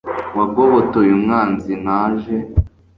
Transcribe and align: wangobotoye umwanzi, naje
wangobotoye 0.37 1.11
umwanzi, 1.17 1.71
naje 1.85 2.35